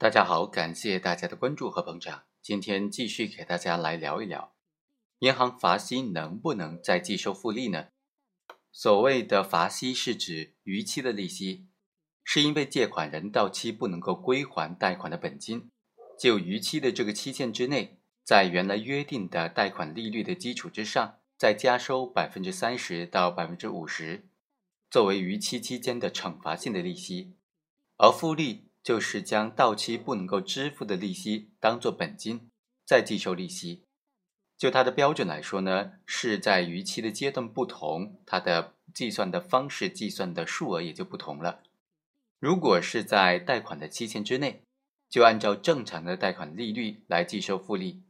[0.00, 2.22] 大家好，感谢大家的关注和捧场。
[2.40, 4.54] 今天继续给大家来聊一聊，
[5.18, 7.88] 银行罚息能不能再计收复利呢？
[8.70, 11.66] 所谓的罚息是指逾期的利息，
[12.22, 15.68] 是因为借款人到期不能够归还贷款的本金，
[16.16, 24.28] 就逾期的这个期限之内，在原来约定的贷款利率的基础之上，再加收百分之三十到百分之五十，
[24.88, 27.34] 作为逾期期间的惩罚性的利息，
[27.96, 28.67] 而复利。
[28.88, 32.48] 就是将到期不能够支付的利息当做本金，
[32.86, 33.82] 再计收利息。
[34.56, 41.60] 就它的标准来说呢，是在逾期的阶段不同，它的计算的方式、计算的数额也就不同了。
[42.38, 44.62] 如果是在贷款的期限之内，
[45.10, 48.00] 就按照正常的贷款利率来计收复利；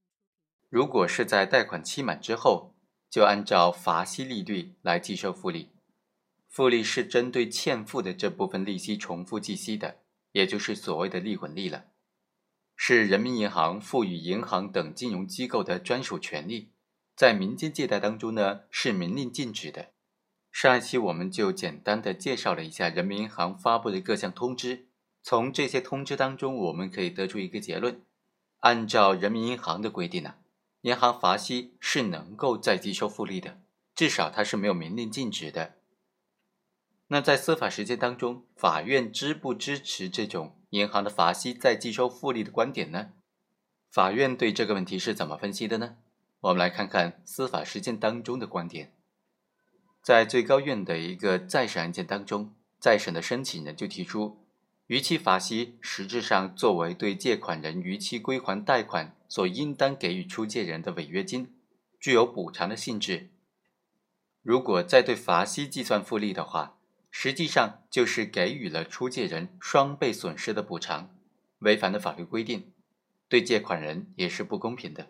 [0.69, 2.77] 如果是在贷款期满之后，
[3.11, 5.71] 就按照罚息利率来计收复利。
[6.49, 9.97] 复利是针对欠付的这部分利息重复计息的。
[10.39, 11.87] 也就是所谓的利滚利了，
[12.77, 16.71] 是人民银行赋予银行等金融机构的专属权利，
[17.17, 19.89] 在民间借贷当中呢是明令禁止的。
[20.53, 24.87] 上一期我们就简单的介绍了一下人民银行发布的各项通知，
[25.25, 28.01] 从这些通知当中我们可以得出一个结论：
[28.61, 30.37] 按照人民银行的规定呢，
[30.83, 33.61] 银行罚息是能够再计收复利的，
[33.97, 35.78] 至少它是没有明令禁止的。
[37.09, 43.13] 那在司法实践当中，法院支不支持这种银行的罚息再计收复利的观点呢？
[43.91, 45.97] 法院对这个问题是怎么分析的呢？
[46.41, 48.93] 我们来看看司法实践当中的观点。
[50.03, 54.45] 在最高院的一个再审案件当中，再审的申请人就提出，
[54.87, 61.55] 逾期罚息实质上作为对借款人逾期归还贷款所应当给予出借人的违约金，
[61.99, 63.31] 具有补偿的性质。
[64.43, 66.78] 如果再对罚息计算复利的话，
[67.21, 71.11] 实际上就是给予了出借人双倍损失的补偿，
[71.59, 72.71] 违反了法律规定，
[73.29, 75.09] 对借款人也是不公平的。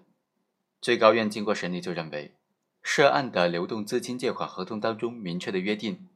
[0.81, 2.35] 最高院经过审理就认为，
[2.83, 6.09] 涉案的流动资金借款合同当中明确的约定，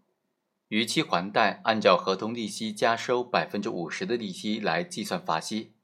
[0.69, 5.75] 逾期还贷按照合同利息加收百分之五十的利息来计算罚息，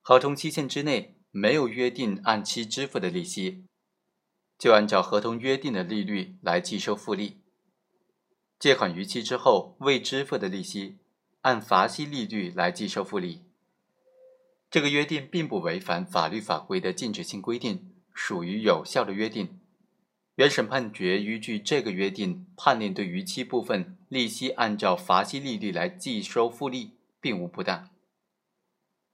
[0.00, 3.64] 合同期限之内没有约定按期支付的利息，
[4.58, 7.42] 就按照合同约定的利率来计收复利。
[8.58, 10.96] 借款逾期之后未支付的利息，
[11.42, 13.42] 按罚息利率来计收复利。
[14.70, 19.60] 这个约定并不违反法律法规的禁止性规定，属于有效的约定。
[20.36, 27.88] 原审判决依据这个约定判令对逾期部分利息按照罚息利率来计收复利，并无不当。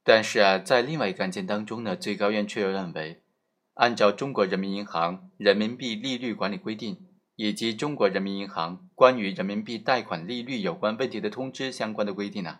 [0.03, 3.21] 但是啊，在另外一个案件当中呢，最高院却又认为，
[3.75, 7.05] 按照中国人民银行人民币利率管理规定。
[7.35, 12.59] 以及中国人民银行关于人民币贷款利率有关问题的通知相关的规定呢，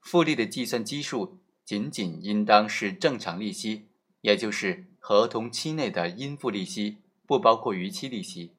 [0.00, 3.86] 复利的计算基数仅仅应当是正常利息，
[4.20, 8.52] 也就是合同期内的应付利息，不包括逾期利息。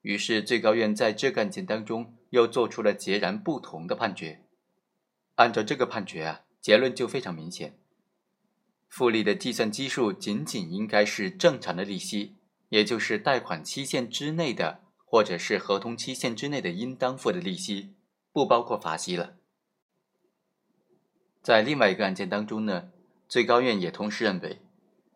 [0.00, 4.40] 于是最高院在这个案件当中又做出了截然不同的判决。
[5.34, 7.76] 按照这个判决啊，结论就非常明显，
[8.88, 12.35] 复利的计算基数仅仅应该是正常的利息。
[12.68, 17.94] 也就是贷款期限之内的，或者是合同期限之内的应当付的利息，
[18.32, 19.36] 不包括罚息了。
[21.42, 22.90] 在另外一个案件当中呢，
[23.28, 24.60] 最高院也同时认为，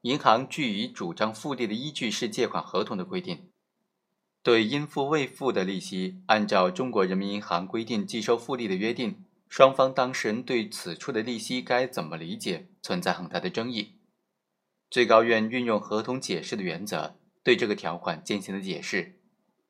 [0.02, 3.50] 银行据以主张复利的依据是借款合同的规定，
[4.42, 13.96] 对应付未付的利息，按照中国人民银行规定计收复利的约定，双方当事人对此处的利息该怎么理解，存在很大的争议。
[14.88, 17.16] 最高院运用合同解释的原则。
[17.42, 19.18] 对这个条款进行了解释。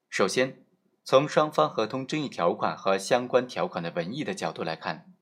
[0.08, 0.64] 首先，
[1.04, 5.12] 从双方合同争议条款和相关条款的文义的角度来看，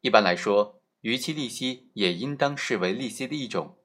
[0.00, 3.76] 一般来说，逾期利息也应当视为利息的一种。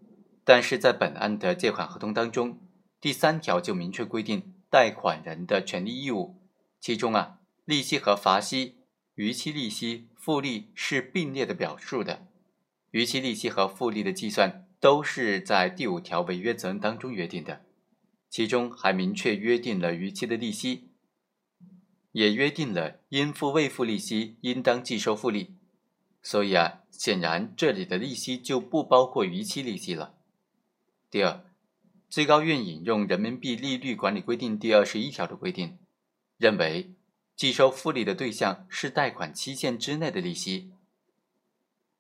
[0.45, 2.59] 但是在本案的借款合同当中，
[3.01, 6.41] 第三条就明确规定贷款人的权利义务，
[6.79, 8.83] 其中啊，利息和罚息、
[9.16, 12.28] 逾期利息、复利是并列的表述的。
[12.92, 14.68] 逾期利息和复利的计算。
[14.83, 17.62] 都是在第五条违约责任当中约定的，
[18.33, 20.89] 其中还明确约定了逾期的利息，
[22.13, 25.53] 也约定了应付未付利息应当计收复利。
[26.24, 30.15] 所以啊，显然这里的利息就不包括逾期利息了。
[31.12, 31.45] 第二，
[32.09, 35.77] 最高院引用人民币利率管理规定第二十一条的规定，
[36.39, 36.89] 认为
[37.35, 40.71] 计收复利的对象是贷款期限之内的利息。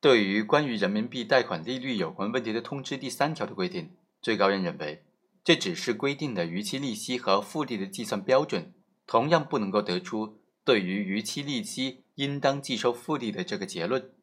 [0.01, 5.03] 对于关于人民币贷款利率有关问题的通知第三条的规定，最高院认为，
[5.43, 8.73] 这只是规定的逾期利息和复利的计算标准，
[9.05, 14.13] 同样不能够得出对于逾期利息应当计收复利的这个结论。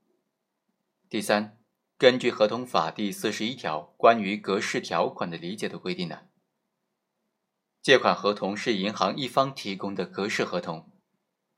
[1.11, 1.59] 第三，
[1.99, 6.21] 根据合同法第四十一条关于格式条款的理解的规定呢，
[7.83, 10.91] 借款合同是银行一方提供的格式合同，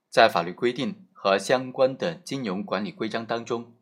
[0.09, 3.77] 在法律规定和相关的金融管理规章当中，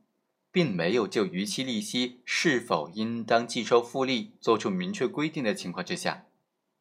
[0.52, 6.26] 并没有就逾期利息是否应当计收复利作出明确规定的情况之下，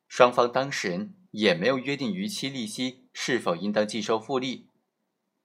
[0.08, 4.68] 双方当事人也没有约定逾期利息是否应当计收复利，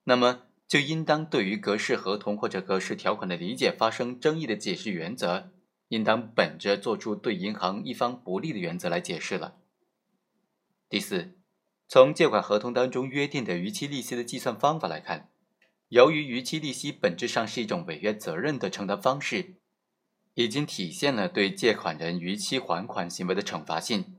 [0.05, 0.41] 那么。
[0.67, 5.51] 就应当对于格式合同或者格式条款的理解发生争议的解释原则，
[5.89, 9.57] 应当本着做出对银行一方不利的原则来解释了。
[10.89, 11.35] 第四，
[11.87, 15.29] 从借款合同当中约定的逾期利息的计算方法来看，
[15.95, 19.55] 由于逾期利息本质上是一种违约责任的承担方式，
[20.33, 24.13] 已经体现了对借款人逾期还款行为的惩罚性，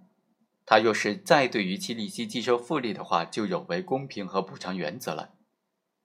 [0.65, 5.35] 他若是再对逾期利息计收复利的话，就有违公平和补偿原则了。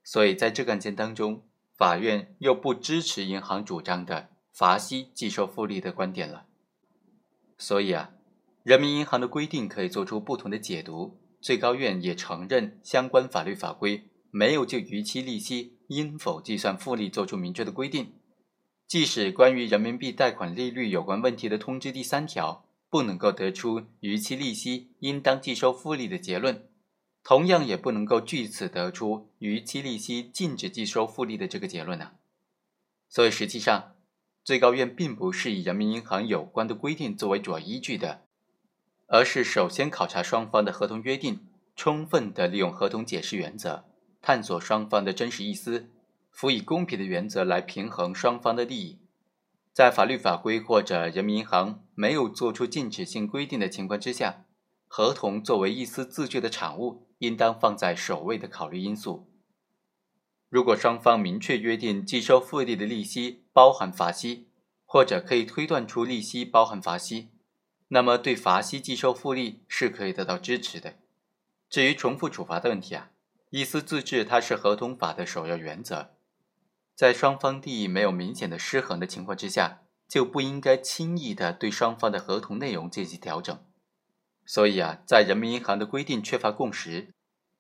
[0.04, 1.48] 所以，在这个案件当中，
[1.78, 6.48] 法院又不支持银行主张的罚息计收复利的观点了。
[7.58, 8.12] 所以啊，
[8.64, 11.22] 人民银行的规定可以做出不同的解读。
[11.40, 18.14] 最高院也承认相关法律法规没有就逾期利息应否计算复利作出明确的规定。
[18.88, 26.68] 即使关于人民币贷款利率有关问题的通知第三条不能够得出逾期利息应当计收复利的结论。
[27.24, 32.14] 同样也不能够据此得出逾期利息禁止计收复利的这个结论呢。
[33.08, 33.96] 所以实际上，
[34.44, 38.24] 最高院并不是以人民银行有关的规定作为主要依据的，
[39.08, 41.46] 而是首先考察双方的合同约定，
[41.76, 43.86] 充分的利用合同解释原则，
[44.22, 45.90] 探索双方的真实意思，
[46.30, 49.00] 辅以公平的原则来平衡双方的利益。
[49.74, 54.46] 在法律法规或者人民银行没有做出禁止性规定的情况之下。
[54.94, 59.32] 合同作为意思字句的产物，应当放在首位的考虑因素。
[60.50, 64.50] 如果双方明确约定计收复利的利息包含罚息，
[64.84, 67.30] 或者可以推断出利息包含罚息，
[67.88, 70.96] 那么对罚息计收复利是可以得到支持的。
[71.70, 73.11] 至于重复处罚的问题啊，
[73.52, 76.12] 意思自治它是合同法的首要原则，
[76.96, 83.62] 在双方利益没有明显的失衡的情况之下，就不应该轻易的对双方的合同内容进行调整。
[84.46, 87.14] 所以啊，在人民银行的规定缺乏共识，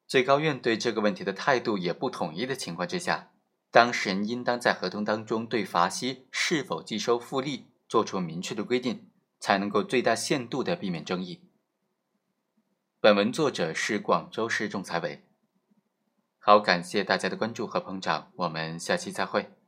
[0.07, 3.33] 最高院对这个问题的态度也不统一的情况之下，
[3.69, 9.09] 当事人应当在合同当中对罚息是否计收复利做出明确的规定，
[9.41, 11.41] 才能够最大限度的避免争议。
[13.01, 15.25] 本文作者是广州市仲裁委。
[16.43, 19.60] 好，感谢大家的关注和捧场，我们下期再会。